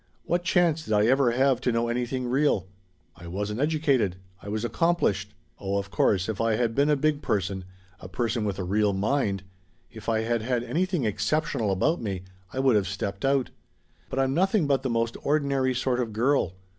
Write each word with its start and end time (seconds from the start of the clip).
What 0.23 0.43
chance 0.43 0.83
did 0.83 0.93
I 0.93 1.05
ever 1.05 1.29
have 1.29 1.61
to 1.61 1.71
know 1.71 1.87
anything 1.87 2.25
real? 2.27 2.65
I 3.15 3.27
wasn't 3.27 3.59
educated. 3.59 4.15
I 4.41 4.49
was 4.49 4.65
'accomplished.' 4.65 5.35
Oh, 5.59 5.77
of 5.77 5.91
course, 5.91 6.27
if 6.27 6.41
I 6.41 6.55
had 6.55 6.73
been 6.73 6.89
a 6.89 6.95
big 6.95 7.21
person, 7.21 7.65
a 7.99 8.09
person 8.09 8.43
with 8.43 8.57
a 8.57 8.63
real 8.63 8.93
mind 8.93 9.43
if 9.91 10.09
I 10.09 10.21
had 10.21 10.41
had 10.41 10.63
anything 10.63 11.03
exceptional 11.05 11.69
about 11.69 12.01
me 12.01 12.23
I 12.51 12.57
would 12.57 12.75
have 12.75 12.87
stepped 12.87 13.23
out. 13.23 13.51
But 14.09 14.17
I'm 14.17 14.33
nothing 14.33 14.65
but 14.65 14.81
the 14.81 14.89
most 14.89 15.17
ordinary 15.21 15.75
sort 15.75 15.99
of 15.99 16.13
girl. 16.13 16.55